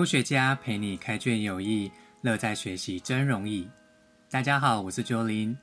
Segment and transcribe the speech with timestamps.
[0.00, 3.68] 科学家陪你开卷有益，乐在学习真容易。
[4.30, 5.54] 大家好，我是 Jolin。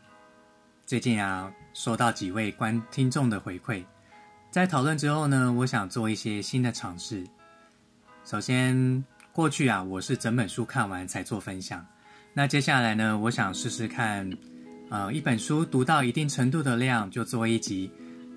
[0.86, 3.83] 最近啊，收到几位观听众的回馈，
[4.51, 7.25] 在讨论之后呢，我想做一些新的尝试。
[8.25, 9.04] 首先，
[9.34, 11.83] 过去啊，我是整本书看完才做分享。
[12.31, 14.29] 那接下来呢，我想试试看，
[14.91, 17.91] 呃，一本书读到一定程度的量，就做一集，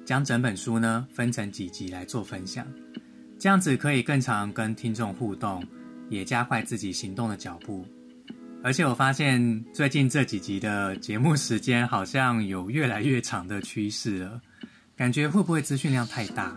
[0.06, 2.66] 将整本书呢分成几集来做分享。
[3.38, 5.62] 这样子可以更常跟听众互动。
[6.10, 7.86] 也加快自己行动的脚步，
[8.62, 14.40] 而且我发现最近这几集的节目时间好像有越来越长的趋势了，
[14.96, 16.52] 感觉会不会资讯量太大？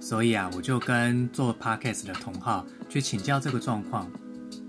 [0.00, 4.10] 所以啊，我就跟做 podcast 的同好去请教这个状况，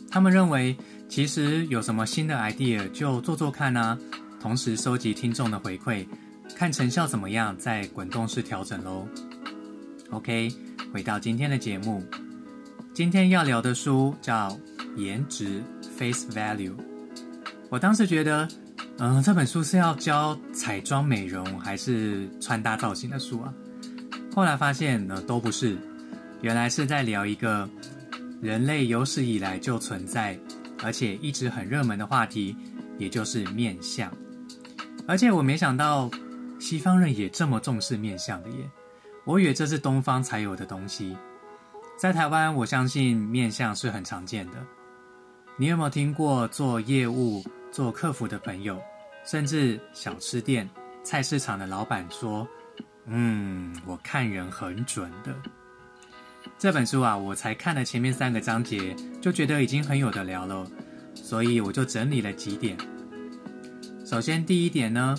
[0.10, 0.76] 他们认为
[1.08, 3.98] 其实有什么新的 idea 就做做看啊，
[4.42, 6.06] 同时收集听众的回馈，
[6.56, 9.08] 看成效怎么样，再滚动式调整喽。
[10.10, 10.52] OK，
[10.92, 12.04] 回到今天的节目。
[12.94, 14.50] 今天要聊的书叫
[14.96, 15.64] 《颜值
[15.98, 16.76] Face Value》。
[17.72, 18.48] 我当时觉得，
[19.00, 23.52] 嗯，这本书是要教彩妆美容还是穿搭造型的书啊？
[24.36, 25.76] 后来发现呢，都不是。
[26.42, 27.68] 原来是在聊一个
[28.40, 30.38] 人类有史以来就存在，
[30.84, 32.56] 而且一直很热门的话题，
[33.00, 34.12] 也就是面相。
[35.08, 36.12] 而且我没想到
[36.60, 38.70] 西方人也这么重视面相的耶！
[39.26, 41.18] 我以为这是东方才有的东西。
[41.96, 44.58] 在台湾，我相信面相是很常见的。
[45.56, 47.42] 你有没有听过做业务、
[47.72, 48.82] 做客服的朋友，
[49.24, 50.70] 甚至小吃店、
[51.04, 52.46] 菜市场的老板说
[53.06, 55.34] ：“嗯，我看人很准的。”
[56.60, 60.68] 这本书啊，我才看了前面三个章节，就觉得已经很有的聊了，
[61.14, 62.76] 所以我就整理了几点。
[64.04, 65.16] 首先，第一点呢，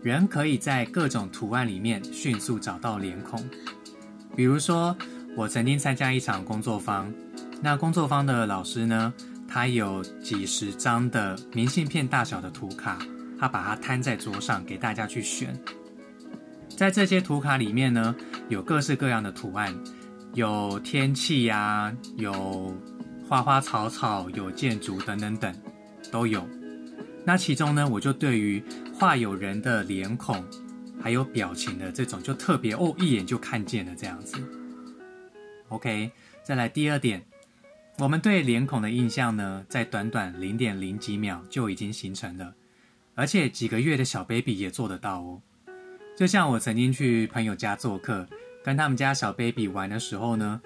[0.00, 3.46] 人可以在各种图案里面迅速找到脸孔，
[4.34, 4.96] 比如说。
[5.36, 7.12] 我曾经参加一场工作坊，
[7.60, 9.12] 那工作坊的老师呢，
[9.48, 12.98] 他有几十张的明信片大小的图卡，
[13.38, 15.58] 他把它摊在桌上给大家去选。
[16.68, 18.14] 在这些图卡里面呢，
[18.48, 19.74] 有各式各样的图案，
[20.34, 22.72] 有天气呀，有
[23.28, 25.52] 花花草草，有建筑等等等，
[26.12, 26.46] 都有。
[27.24, 28.62] 那其中呢，我就对于
[28.94, 30.44] 画有人的脸孔，
[31.02, 34.38] 还有表情的这种，就特别哦，一眼就看见了这样子。
[35.68, 37.24] OK，再来第二点，
[37.98, 42.54] 我们对脸孔的印象呢，在短短零点零几秒就已经形成了，
[43.14, 45.40] 而且几个月的小 baby 也做得到哦。
[46.16, 48.28] 就像我曾经去朋友家做客，
[48.62, 50.60] 跟他们家小 baby 玩的时候呢，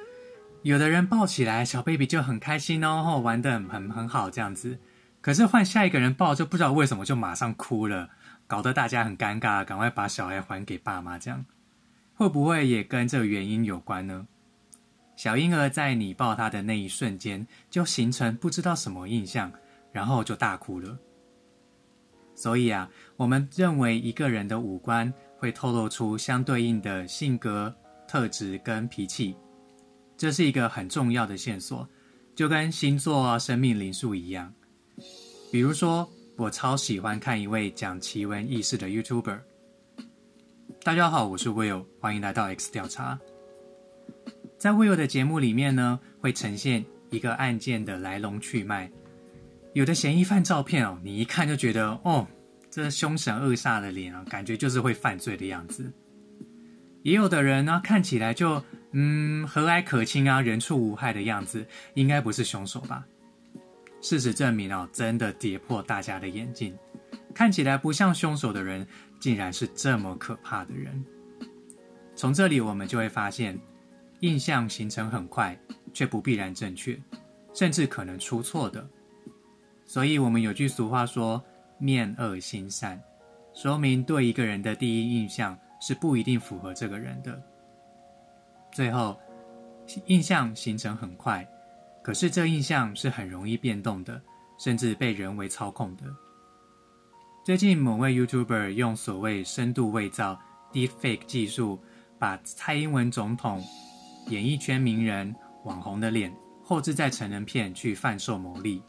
[0.63, 4.79] 有的人抱起来小 baby 就很开心哦，玩得很很好这样子，
[5.23, 8.11] 可是换下一个人抱就不知道为什么就马上哭了，
[8.47, 11.47] 搞得大家很尴尬，赶快把小孩还给爸妈，这样
[12.15, 14.27] 会不会也跟这个原因有关呢？
[15.19, 19.53] 小婴儿在你抱他的那一瞬间，就形成不知道什么印象，
[19.91, 20.97] 然后就大哭了。
[22.37, 27.75] 所以啊，我们认为一个人的五官会透露出相对应的性格
[28.07, 29.35] 特质跟脾气，
[30.17, 31.85] 这是一个很重要的线索，
[32.37, 34.55] 就跟星座、啊生命灵数一样。
[35.51, 39.41] 比如说，我超喜欢看一位讲奇闻异事的 YouTuber。
[40.85, 43.19] 大家好，我是 Will，欢迎来到 X 调查。
[44.59, 48.91] 在 Will 的节目里面呢，会呈现一个案件的来龙去脉。
[49.73, 52.27] 有的嫌疑犯照片哦，你一看就觉得哦，
[52.69, 55.93] 这凶神恶煞的脸啊，感觉就是会犯罪的样子。
[57.05, 58.61] 也有的人呢，看起来就
[58.91, 61.65] 嗯和蔼可亲啊，人畜无害的样子，
[61.95, 63.07] 应该不是凶手吧？
[64.01, 66.77] 事实证明哦，真的跌破大家的眼镜，
[67.33, 68.85] 看起来不像凶手的人，
[69.21, 71.05] 竟然是这么可怕的人。
[72.17, 73.57] 从这里我们就会发现。
[74.21, 75.59] 印象形成很快，
[75.93, 77.01] 却不必然正确，
[77.55, 78.87] 甚至可能出错的。
[79.85, 81.43] 所以，我们有句俗话说
[81.79, 83.01] “面恶心善”，
[83.55, 87.41] 说明对一个人的第一印象是不一定符合这个人的。
[88.73, 89.19] 最后，
[90.07, 91.49] 印象形成很快，
[92.03, 94.21] 可是这印象是很容易变动的，
[94.59, 96.05] 甚至被人为操控的。
[97.45, 100.39] 最近，某位 YouTuber 用所谓深度伪造
[100.73, 101.81] （Deepfake） 技术，
[102.19, 103.65] 把蔡英文总统。
[104.29, 105.35] 演艺圈名人、
[105.65, 106.33] 网红的脸
[106.63, 108.83] 后置在成人片去贩售牟利，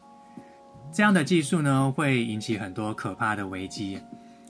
[0.92, 4.00] 这样的技术呢，会引起很多可怕的危机。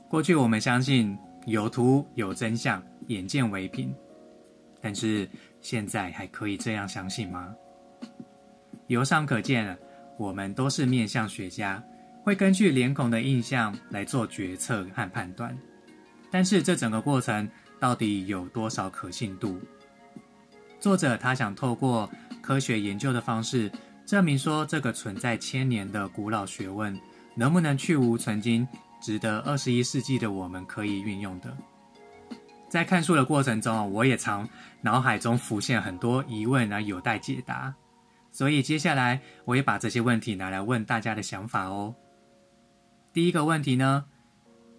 [0.08, 3.94] 过去我们相信有图有真相，眼见为凭，
[4.82, 5.30] 但是
[5.62, 7.54] 现在还可以这样相信吗？
[8.88, 9.78] 由上可见，
[10.18, 11.84] 我们都是面相学家，
[12.24, 15.56] 会根据脸孔的印象来做决策和判断，
[16.32, 17.48] 但是这整个过程
[17.80, 19.62] 到底有多少可信度？
[20.80, 22.10] 作者他想透过
[22.42, 23.70] 科学研究的方式
[24.06, 26.98] 证明说这个存在千年的古老学问，
[27.36, 28.68] 能不能去无存菁，
[29.02, 31.56] 值得二十一世纪的我们可以运用的。
[32.70, 34.48] 在看书的过程中，我也常
[34.82, 37.74] 脑海中浮现很多疑问而有待解答，
[38.32, 41.94] 所以接下来我也把这些问题拿来问大家的想法哦。
[43.12, 44.06] 第一个问题呢，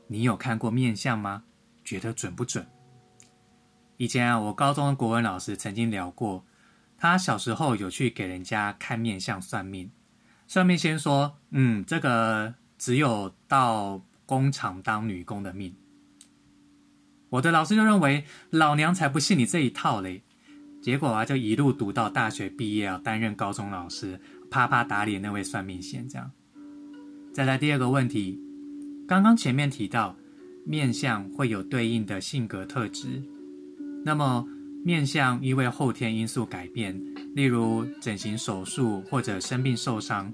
[0.07, 1.45] 你有看过面相吗？
[1.85, 2.67] 觉得准不准？
[4.01, 6.43] 以前啊，我高中的国文老师曾经聊过，
[6.97, 9.91] 他小时候有去给人家看面相算命，
[10.47, 15.75] 算命先说，嗯，这个只有到工厂当女工的命。
[17.29, 20.23] 我的老师就认为老娘才不信你这一套嘞，
[20.81, 24.19] 结果啊就一路读到大学毕业啊，担任高中老师，
[24.51, 26.31] 啪啪打脸那位算命先这样。
[27.35, 28.41] 再来第二个问题，
[29.07, 30.17] 刚刚前面提到
[30.65, 33.23] 面相会有对应的性格特质，
[34.05, 34.47] 那么
[34.85, 36.99] 面相因为后天因素改变，
[37.35, 40.33] 例如整形手术或者生病受伤，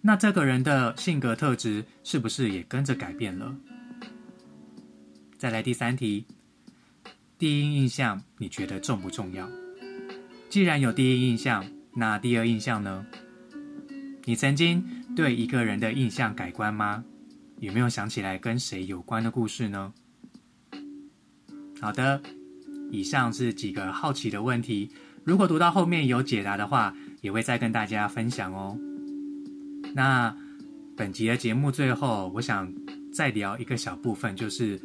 [0.00, 3.56] 那这个人的性格特质是不是也跟着改变了？
[5.38, 6.26] 再来第三题，
[7.38, 9.48] 第一印象你觉得重不重要？
[10.48, 11.64] 既然有第一印象，
[11.94, 13.06] 那第二印象呢？
[14.24, 14.84] 你曾经
[15.16, 17.04] 对一个人的印象改观吗？
[17.60, 19.92] 有没有想起来跟谁有关的故事呢？
[21.80, 22.20] 好的，
[22.90, 24.90] 以上是几个好奇的问题。
[25.24, 28.78] 如果读到后面有解答的话，也会再跟大家分享哦。
[29.94, 30.34] 那
[30.96, 32.72] 本集的节目最后，我想
[33.12, 34.80] 再聊一个小部分，就是。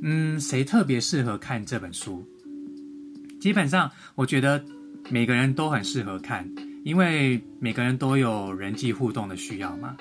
[0.00, 2.24] 嗯，谁特别适合看这本书？
[3.40, 4.64] 基本上，我觉得
[5.10, 6.48] 每个人都很适合看，
[6.84, 9.96] 因为每个人都有人际互动的需要嘛。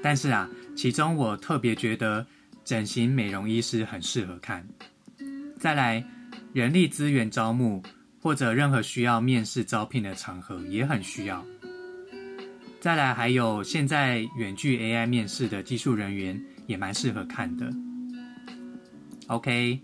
[0.00, 2.24] 但是啊，其中我特别觉得
[2.64, 4.64] 整形美容医师很适合看。
[5.58, 6.04] 再来，
[6.52, 7.82] 人力资源招募
[8.20, 11.44] 或者任何需要面试招聘的场合也很需要。
[12.80, 17.70] 再来，还有现在远距 AI 面试的技术人员也蛮适合看的。
[19.28, 19.78] OK，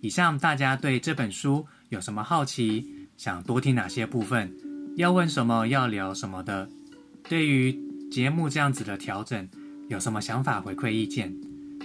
[0.00, 2.86] 以上大家对这本书有什么好奇？
[3.16, 4.50] 想多听哪些部分？
[4.96, 5.66] 要问什么？
[5.66, 6.68] 要聊什么的？
[7.28, 7.76] 对于
[8.10, 9.46] 节目这样子的调整，
[9.88, 11.34] 有什么想法、回馈意见，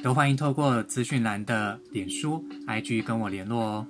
[0.04, 3.88] 都欢迎透过资讯栏的脸书、IG 跟我联络哦。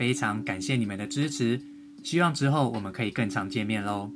[0.00, 1.60] 非常感谢你们的支持，
[2.02, 4.10] 希望之后我们可以更常见面喽。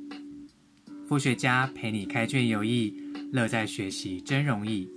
[1.07, 2.91] 副学家陪你开卷有益，
[3.31, 4.89] 乐在学习真容易。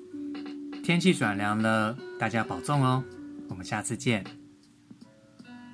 [0.83, 3.05] 天气转凉了，大家保重哦！
[3.51, 4.25] 我们下次见。